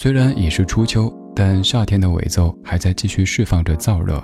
[0.00, 4.22] 虽然已是初秋，但夏天的尾奏还在继续释放着燥热。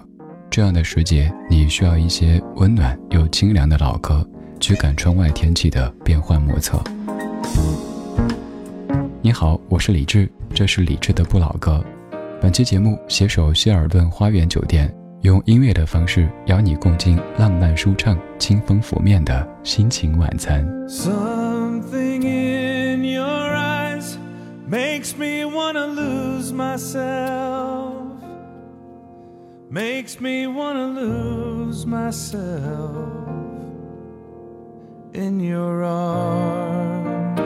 [0.49, 4.25] 这样的时节，你需要一些温暖又清凉的老歌，
[4.61, 6.81] 驱赶窗外天气的变幻莫测。
[9.21, 11.85] 你好，我是李志，这是李志的不老歌。
[12.41, 14.89] 本期节目携手希尔顿花园酒店。
[15.23, 20.65] 用音乐的方式邀你共进浪漫舒畅、清风拂面的心情晚餐。
[26.55, 28.07] Myself.
[29.69, 33.29] Makes me wanna lose myself
[35.13, 37.41] in your arms.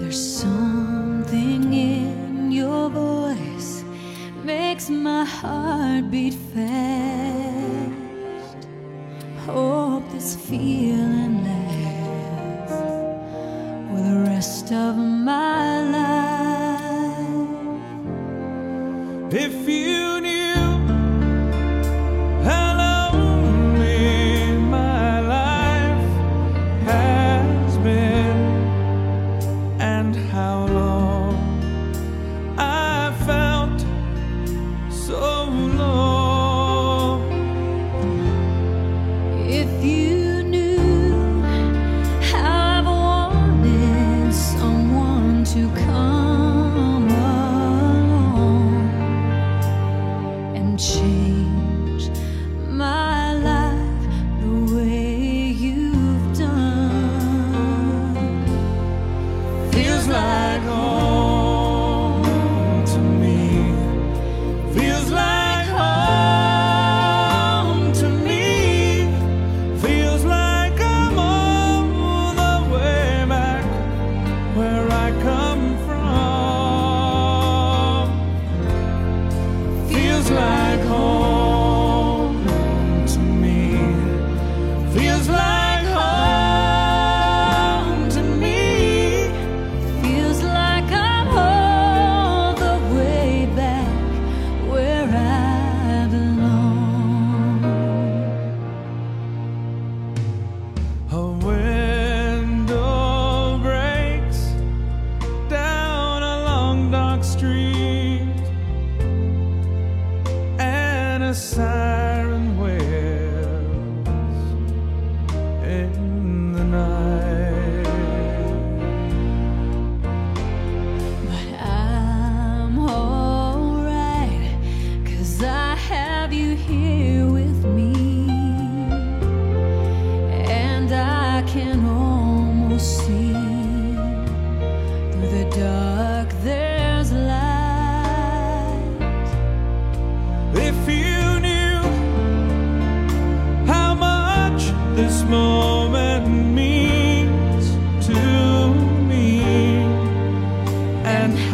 [0.00, 3.82] There's something in your voice
[4.44, 7.94] makes my heart beat fast.
[9.46, 11.23] Hope this feeling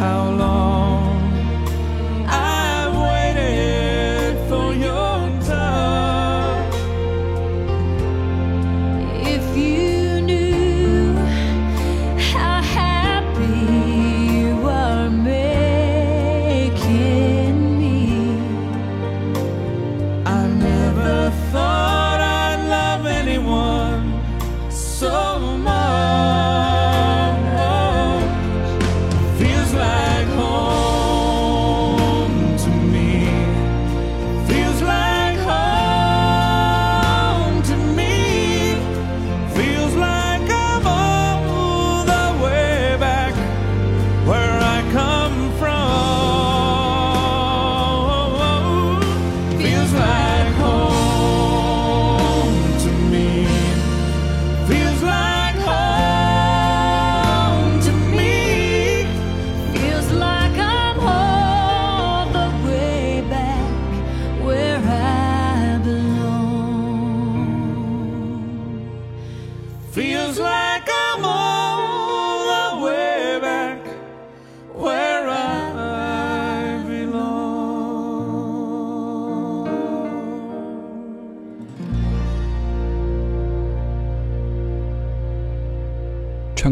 [0.00, 0.49] how long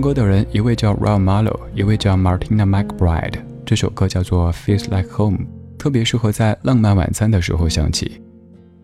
[0.08, 3.40] 歌的人，一位叫 Rob Marlowe，一位叫 Martina McBride。
[3.66, 5.46] 这首歌叫做《Feels Like Home》，
[5.78, 8.22] 特别适合在浪漫晚餐的时候响起。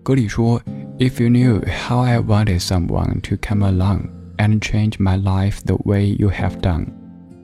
[0.03, 0.61] 歌里说：“
[0.99, 6.15] If you knew how I wanted someone to come along and change my life the way
[6.17, 6.87] you have done。”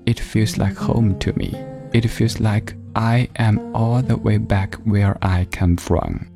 [0.05, 1.57] It feels like home to me.
[1.91, 6.27] It feels like I am all the way back where I come from.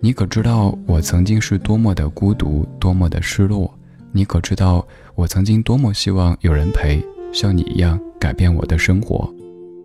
[0.00, 3.72] 你可知道我曾经是多么的孤独，多么的失落？
[4.12, 6.99] 你可知道 我曾经多么希望有人陪，
[7.31, 9.31] 像你一样改变我的生活？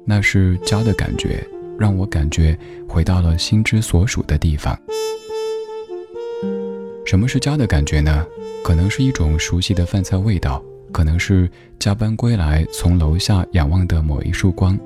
[0.07, 1.47] 那是家的感觉，
[1.79, 2.59] 让我感觉
[2.89, 4.79] 回到了心之所属的地方。
[7.05, 8.25] 什么是家的感觉呢？
[8.65, 14.79] 可能是一种熟悉的饭菜味道，可能是加班归来从楼下仰望的某一束光，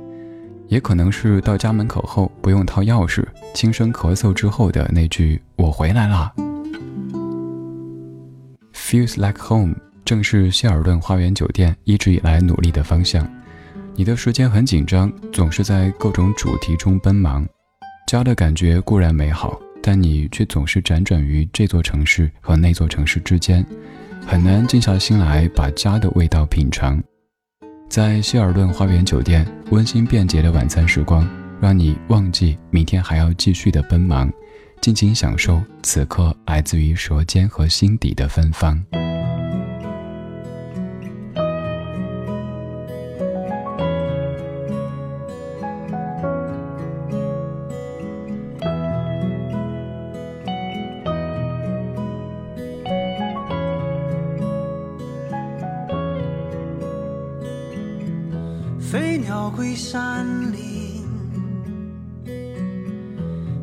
[0.66, 3.24] 也可能是到家门口后不用掏钥匙，
[3.54, 6.32] 轻声咳嗽之后的那句“我回来啦”。
[8.74, 9.76] Feels like home，
[10.12, 13.26] 正是希尔顿花园酒店一直以来努力的方向。
[13.94, 17.48] 你的时间很紧张，总是在各种主题中奔忙。
[18.06, 23.64] 家的感觉固然美好，但你却总是辗转于这座城市和那座城市之间，
[24.26, 27.02] 很难静下心来把家的味道品尝。
[27.88, 31.26] 在希尔顿花园酒店，温馨便捷的晚餐时光，
[31.58, 34.30] 让你忘记明天还要继续的奔忙，
[34.82, 38.78] 尽情享受此刻来自于舌尖和心底的芬芳。
[58.92, 61.02] 飞鸟归山林，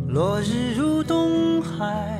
[0.07, 2.19] 落日入东海。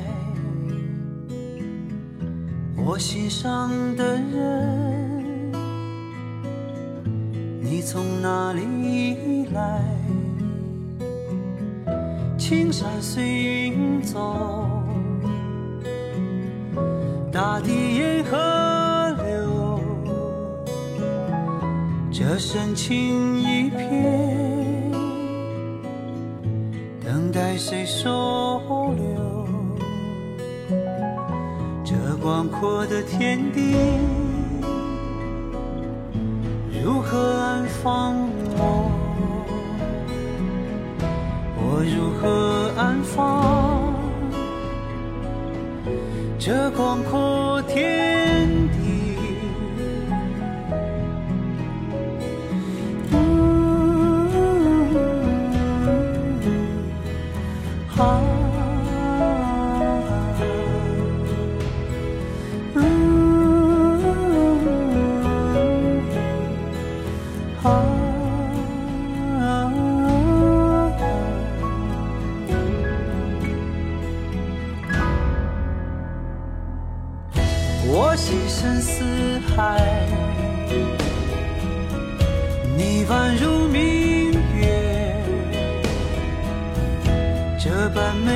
[2.76, 5.52] 我心上的人，
[7.60, 9.82] 你从哪里来？
[12.38, 14.70] 青山随云走，
[17.32, 18.36] 大地沿河
[22.32, 24.92] 这深情一片，
[27.04, 28.60] 等待谁收
[28.96, 29.48] 留？
[31.84, 33.74] 这广阔的天地，
[36.80, 38.14] 如何安放
[38.56, 38.92] 我？
[41.56, 43.92] 我如何安放
[46.38, 47.18] 这广阔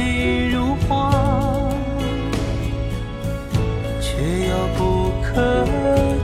[0.04, 1.10] 美如画，
[4.02, 5.32] 却遥不可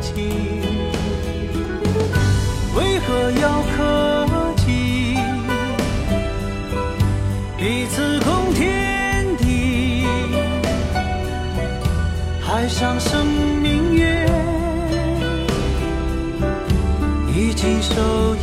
[0.03, 0.11] 及。
[2.77, 3.79] 为何要可
[4.59, 5.17] 及？
[7.56, 10.05] 彼此共天地。
[12.43, 13.25] 海上生
[13.62, 14.29] 明月，
[17.35, 18.37] 已经受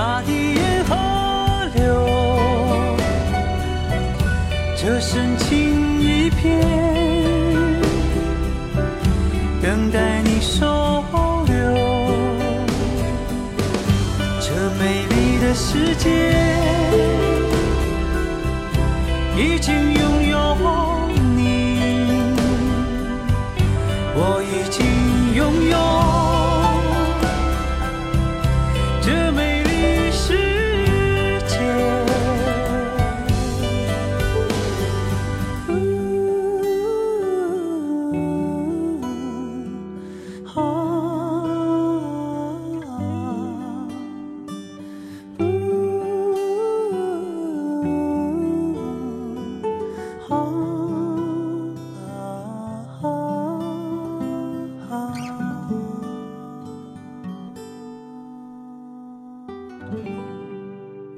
[0.00, 0.96] 大地沿河
[1.74, 1.84] 流。
[4.74, 6.58] 这深情一片，
[9.60, 11.04] 等待你收
[11.44, 11.54] 留。
[14.40, 16.08] 这美丽的世界
[19.36, 19.92] 已经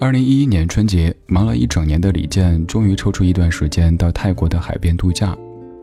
[0.03, 5.39] 二零一一年春节，忙了一整年的李健，终于抽出一段时间到泰国的海边度假。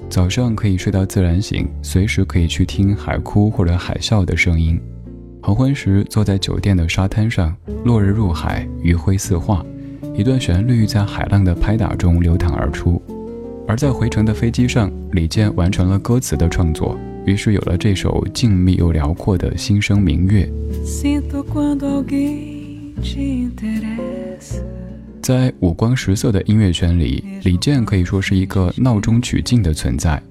[0.10, 4.78] 早上可以睡到自然醒，随时可以去听海哭或者海啸的声音。
[5.42, 9.66] 黄昏时，坐在酒店的沙滩上，落日入海，余晖似画，
[10.14, 13.02] 一段旋律在海浪的拍打中流淌而出。
[13.66, 20.52] 而在回程的飞机上，李健完成了歌词的创作，于是有了这首静谧又辽阔的心声明月。
[25.22, 30.22] 在五光十色的音乐圈里，李健可以说是一个闹中取静的存在。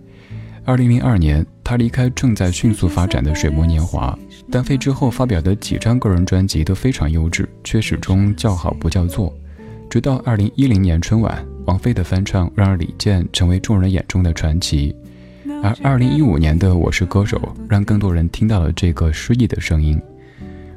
[0.64, 4.18] 二零零二年，他离开正在迅速发展的水木年华，
[4.50, 9.32] 单飞之后发表的几张个人专辑都非常优质，却始终叫好不叫座。
[9.88, 14.94] 直到二零一零年春晚，王菲的翻唱让李健成为众人眼中的传奇。
[15.62, 19.98] 而二零一五年的《我是歌手》，让更多人听到了这个诗意的声音。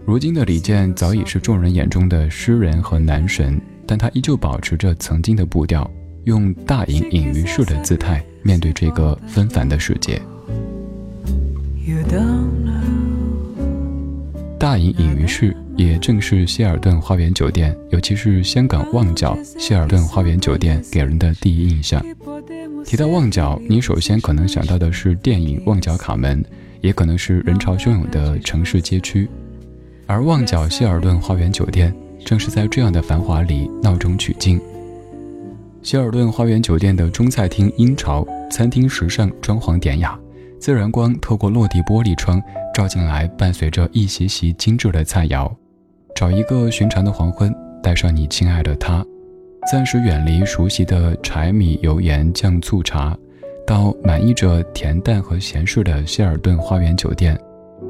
[0.04, 5.90] 如今的李健早已是众人眼中的诗人和男神，但他依旧保持着曾经的步调，
[6.24, 10.20] 用大隐隐于市的姿态面对这个纷繁的世界。
[14.60, 22.04] 大隐隐于市，也正是希尔顿花园酒店，尤其是香港旺角希尔顿花园酒店给人的第一印象。
[22.84, 26.44] 提到旺角，你首先可能想到的是电影《旺角卡门》，
[26.82, 29.30] 也可能是人潮汹涌的城市街区。
[30.12, 34.60] 而旺角希尔顿花园酒店正是在这样的繁华里闹中取静。
[35.82, 40.20] 希尔顿花园酒店的中菜厅英潮，餐厅时尚，装潢典雅，
[40.60, 42.42] 自然光透过落地玻璃窗
[42.74, 45.50] 照进来，伴随着一席席精致的菜肴。
[46.14, 47.50] 找一个寻常的黄昏，
[47.82, 49.06] 带上你亲爱的他，
[49.72, 53.18] 暂时远离熟悉的柴米油盐酱醋茶，
[53.66, 57.40] 到满溢着恬淡和闲适的希尔顿花园酒店，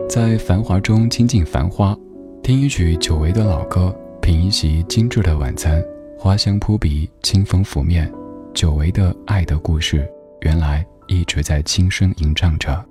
[0.08, 1.98] 在繁华中亲近繁花，
[2.44, 5.84] 听一曲久违的老歌品一席精致的晚餐
[6.18, 8.12] 花香扑鼻清风拂面
[8.52, 10.10] 久违的爱的故事
[10.42, 12.84] 原来一直在轻声吟唱着。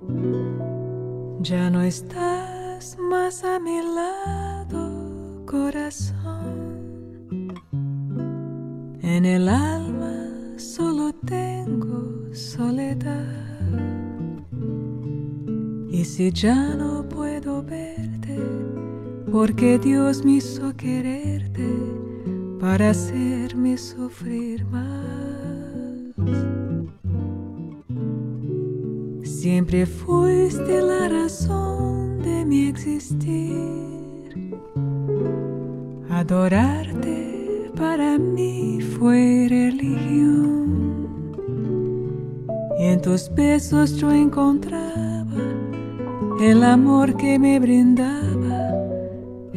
[19.33, 21.69] Porque Dios me hizo quererte
[22.61, 25.11] para hacerme sufrir más.
[29.23, 34.57] Siempre fuiste la razón de mi existir.
[36.11, 41.09] Adorarte para mí fue religión.
[42.79, 44.91] Y en tus besos yo encontraba
[46.41, 48.30] el amor que me brindaba,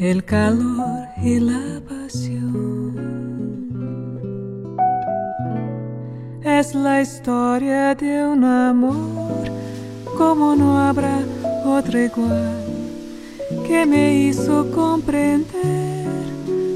[0.04, 2.94] el calor y la pasión.
[6.44, 9.46] Es la historia de un amor
[10.18, 11.20] como no habrá
[11.66, 12.66] otro igual
[13.66, 16.12] que me hizo comprender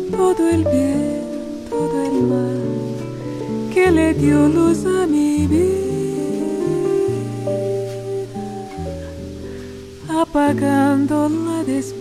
[0.10, 1.22] todo el bien,
[1.70, 2.62] todo el mal
[3.74, 5.76] que le dio luz a mi vida,
[10.22, 11.97] apagándola después.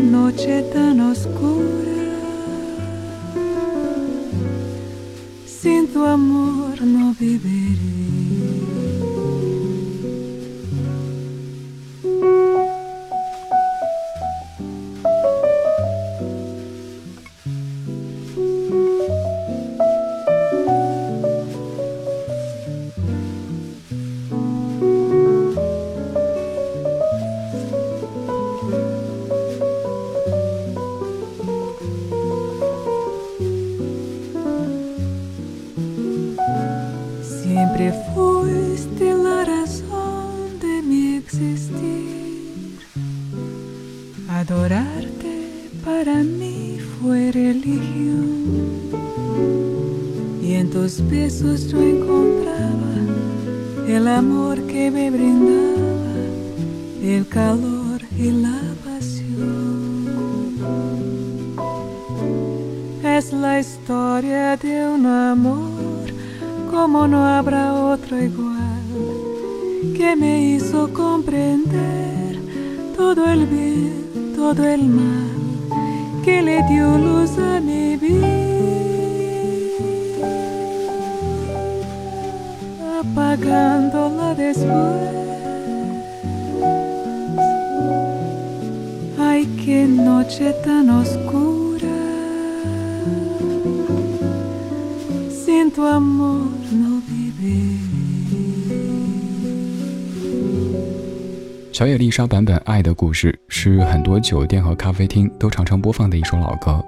[0.00, 1.98] Noche tan oscura.
[5.46, 8.07] Sin tu amor no viviré.
[66.80, 68.84] Como no habrá otro igual,
[69.96, 72.38] que me hizo comprender
[72.96, 75.28] todo el bien todo el mal
[76.24, 78.28] que le dio luz a mi vida,
[83.00, 85.16] apagándola después.
[89.18, 91.96] Ay, qué noche tan oscura,
[95.74, 96.57] tu amor.
[101.72, 106.84] 小野丽莎版本《爱的故事》是很多酒店和咖啡厅都常常播放的一首老歌。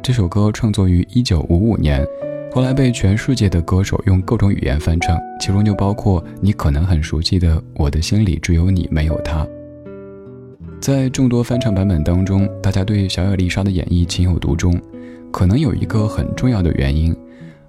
[0.00, 2.06] 这首歌创作于1955年，
[2.52, 9.44] 后来被全世界的歌手用各种语言翻唱，其中就包括你可能很熟悉的《我的心里只有你没有他》。
[10.80, 14.80] 在众多翻唱版本当中，大家对小野丽莎的演绎情有独钟。
[15.32, 17.16] 可能有一个很重要的原因，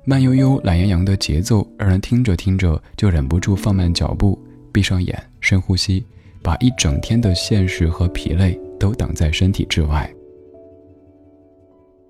[0.05, 4.37] 慢悠悠、懒洋洋的节奏让人听着听着就忍不住放慢脚步，
[4.71, 6.05] 闭上眼，深呼吸。
[6.43, 10.13] 把一整天的现实和疲累都挡在身体之外。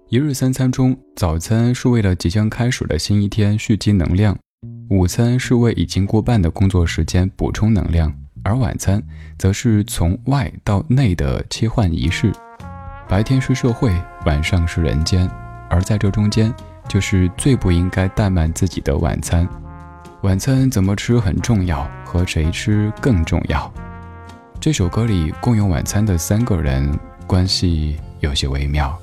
[0.10, 4.36] 一日三餐中，早餐是为了即将开始的新一天蓄积能量，
[4.90, 8.12] 午餐是为已经过半的工作时间补充能量，
[8.44, 9.00] 而晚餐
[9.38, 12.32] 则是从外到内的切换仪式。
[13.08, 13.94] 白天是社会，
[14.26, 15.30] 晚上是人间，
[15.70, 16.52] 而在这中间，
[16.88, 19.48] 就是最不应该怠慢自己的晚餐。
[20.22, 23.72] 晚餐怎么吃很重要，和谁吃更重要。
[24.60, 26.98] 这首歌里共用晚餐的三个人
[27.28, 28.98] 关系有些微妙。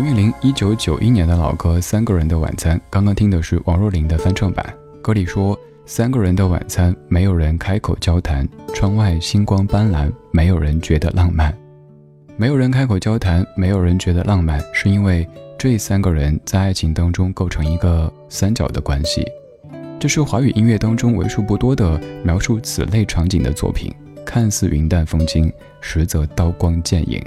[0.00, 4.64] 王韵玲一九九一年的老歌《三个人的晚餐》，刚刚听的是王若琳的翻唱版。
[5.02, 11.54] 歌里说：“三个人的晚餐，没有人开口交谈，窗外星光斑斓，没有人觉得浪漫。
[12.38, 19.22] 没有人开口交谈，没有人觉得浪漫，是因为这三个人在爱情当中构成一个三角的关系。
[19.98, 27.22] 这是华语音乐当中为数不多的描述此类场景的作品，看似云淡风轻，实则刀光剑影。”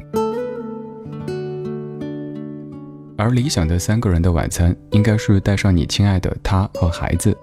[3.17, 7.37] 而理想的三个人的晚餐，应该是带上你亲爱的他和孩子，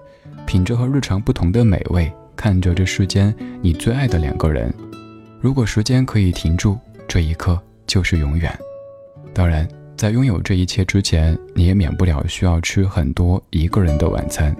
[0.45, 4.73] 品着和日常不同的美味，看着这世间你最爱的两个人。
[5.39, 8.53] 如果时间可以停住，这一刻就是永远。
[9.33, 14.55] 当然，在拥有这一切之前，你也免不了需要吃很多一个人的晚餐。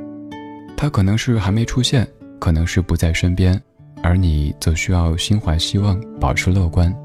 [0.78, 2.08] 他可能是还没出现，
[2.39, 3.62] 可能是不在身边，
[4.02, 6.95] 而你则需要心怀希望，保持乐观，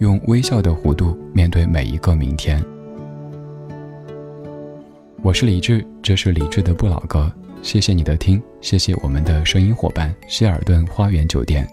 [0.00, 2.62] 用微笑的弧度面对每一个明天。
[5.24, 7.32] 我是李志，这是李志的不老歌。
[7.62, 11.66] 谢谢你的听，谢谢我们的声音伙伴希尔顿花园酒店。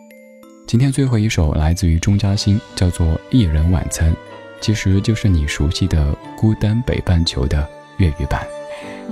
[0.66, 4.10] 今天最后一首来自于钟嘉欣，叫做《一人晚餐》，
[4.62, 8.48] 其实就是你熟悉的《孤单北半球》的粤语版。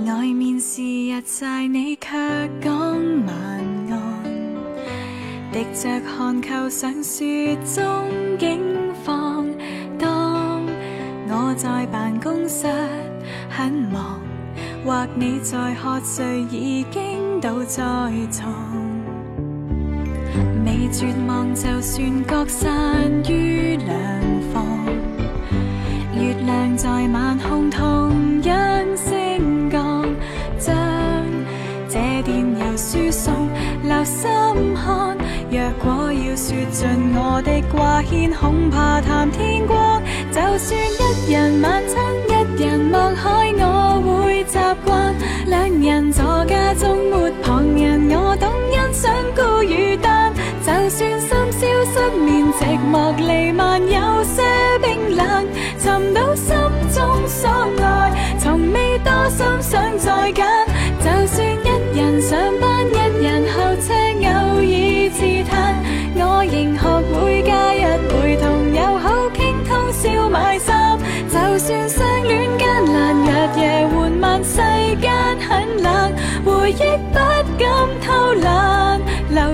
[0.06, 2.08] 外面是日晒，你却
[2.62, 2.72] 讲
[3.26, 3.36] 晚
[3.90, 4.24] 安，
[5.52, 7.84] 滴着汗扣上雪中
[8.38, 8.58] 景
[9.04, 9.46] 放。
[9.98, 10.64] 当
[11.28, 12.66] 我在办公室
[13.50, 14.18] 很忙。
[14.84, 17.82] 或你在喝醉，已经倒在
[18.30, 18.52] 床，
[20.64, 22.70] 未绝望，就算各散
[23.28, 23.96] 于两
[24.52, 24.64] 方。
[26.14, 28.56] 月亮在晚空同样
[28.96, 30.04] 升降，
[30.58, 30.74] 将
[31.88, 33.32] 这电邮输送，
[33.84, 34.28] 留心
[34.74, 35.16] 看。
[35.50, 40.02] 若果要说尽我的挂牵，恐怕谈天光。
[40.30, 42.30] 就算一人晚餐，一
[42.62, 43.64] 人望海，我
[46.74, 50.32] 中没旁人，我懂欣赏孤与单。
[50.64, 54.42] 就算深宵失眠，寂寞弥漫，有些
[54.80, 55.46] 冰冷，
[55.78, 56.54] 寻到心
[56.92, 57.48] 中所
[57.82, 60.46] 爱，从未多心想再拣。
[61.00, 64.28] 就算一人上班，一人候车，偶
[64.58, 65.54] 尔自叹，
[66.14, 70.98] 我仍学会假日陪同友好倾通宵买衫。
[71.28, 71.88] 就算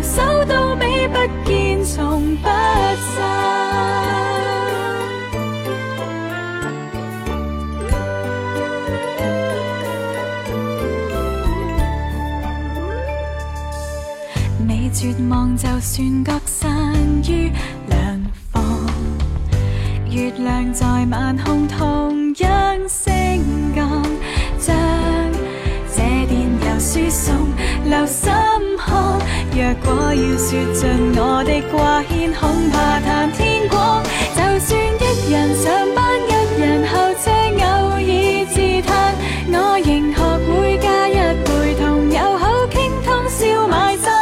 [0.07, 3.27] 手到尾不见，从不散。
[14.69, 16.95] 未绝望，就算各散
[17.29, 17.51] 于
[17.89, 18.63] 两方。
[20.09, 23.13] 月亮在晚空同样升
[23.75, 24.03] 降，
[24.59, 24.75] 将
[25.91, 27.35] 这电邮输送，
[27.85, 28.33] 留心
[28.79, 28.87] 看。
[29.57, 34.03] 若果要说尽我的挂牵，恐怕谈天光。
[34.37, 36.93] 就算一人上班，一人候
[37.25, 37.33] 车，
[37.65, 38.05] 偶尔
[38.53, 39.17] 自叹，
[39.49, 44.13] 我仍学会假日陪同友好倾通宵买衫。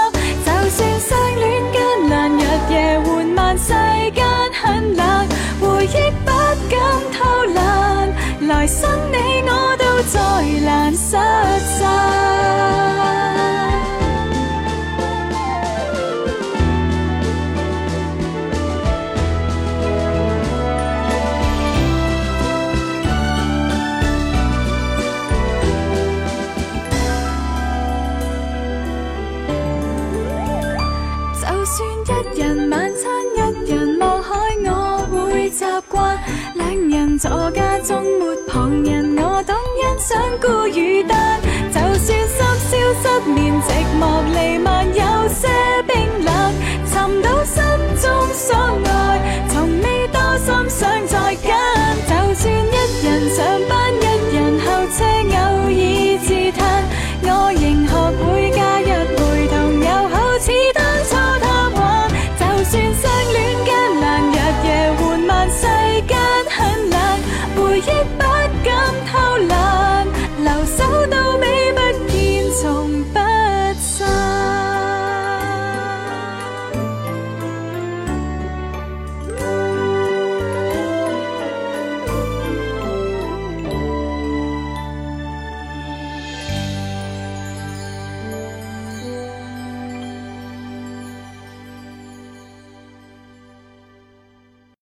[0.46, 3.72] 就算相恋艰难，日夜缓慢，世
[4.14, 4.24] 间
[4.62, 5.26] 很冷，
[5.60, 6.30] 回忆不
[6.70, 6.78] 敢
[7.12, 7.18] 偷
[7.54, 7.58] 懒，
[8.46, 10.16] 来生你我都再
[10.64, 11.16] 难失
[11.80, 12.33] 散。
[37.24, 41.40] 人坐家中没旁人，我懂欣赏孤与单。
[41.72, 42.36] 就算深
[42.68, 45.48] 宵失眠，寂寞弥漫，有些
[45.86, 46.33] 冰冷